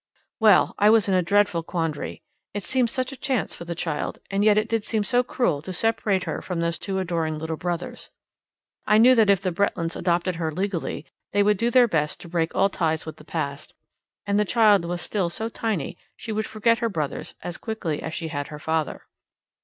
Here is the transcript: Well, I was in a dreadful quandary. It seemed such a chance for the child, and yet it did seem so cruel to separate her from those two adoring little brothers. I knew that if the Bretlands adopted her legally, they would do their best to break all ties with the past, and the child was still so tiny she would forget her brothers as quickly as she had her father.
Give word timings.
Well, 0.39 0.73
I 0.79 0.89
was 0.89 1.07
in 1.07 1.13
a 1.13 1.21
dreadful 1.21 1.61
quandary. 1.61 2.23
It 2.55 2.63
seemed 2.63 2.89
such 2.89 3.11
a 3.11 3.15
chance 3.15 3.53
for 3.53 3.65
the 3.65 3.75
child, 3.75 4.17
and 4.31 4.43
yet 4.43 4.57
it 4.57 4.67
did 4.67 4.83
seem 4.83 5.03
so 5.03 5.21
cruel 5.21 5.61
to 5.61 5.71
separate 5.71 6.23
her 6.23 6.41
from 6.41 6.59
those 6.59 6.79
two 6.79 6.97
adoring 6.97 7.37
little 7.37 7.55
brothers. 7.55 8.09
I 8.87 8.97
knew 8.97 9.13
that 9.13 9.29
if 9.29 9.41
the 9.41 9.51
Bretlands 9.51 9.95
adopted 9.95 10.37
her 10.37 10.51
legally, 10.51 11.05
they 11.33 11.43
would 11.43 11.57
do 11.57 11.69
their 11.69 11.87
best 11.87 12.19
to 12.21 12.27
break 12.27 12.55
all 12.55 12.67
ties 12.67 13.05
with 13.05 13.17
the 13.17 13.23
past, 13.23 13.75
and 14.25 14.39
the 14.39 14.43
child 14.43 14.85
was 14.85 15.03
still 15.03 15.29
so 15.29 15.49
tiny 15.49 15.99
she 16.17 16.31
would 16.31 16.47
forget 16.47 16.79
her 16.79 16.89
brothers 16.89 17.35
as 17.43 17.59
quickly 17.59 18.01
as 18.01 18.15
she 18.15 18.29
had 18.29 18.47
her 18.47 18.57
father. 18.57 19.03